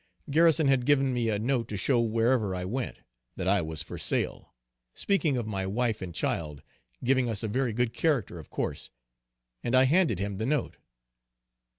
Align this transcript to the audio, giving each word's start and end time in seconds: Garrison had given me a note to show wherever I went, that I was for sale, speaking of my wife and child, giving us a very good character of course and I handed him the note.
Garrison 0.31 0.67
had 0.67 0.87
given 0.87 1.13
me 1.13 1.29
a 1.29 1.37
note 1.37 1.67
to 1.67 1.77
show 1.77 2.01
wherever 2.01 2.55
I 2.55 2.65
went, 2.65 2.97
that 3.35 3.47
I 3.47 3.61
was 3.61 3.83
for 3.83 3.99
sale, 3.99 4.55
speaking 4.95 5.37
of 5.37 5.45
my 5.45 5.67
wife 5.67 6.01
and 6.01 6.11
child, 6.11 6.63
giving 7.03 7.29
us 7.29 7.43
a 7.43 7.47
very 7.47 7.71
good 7.71 7.93
character 7.93 8.39
of 8.39 8.49
course 8.49 8.89
and 9.63 9.75
I 9.75 9.83
handed 9.83 10.17
him 10.17 10.37
the 10.39 10.45
note. 10.47 10.77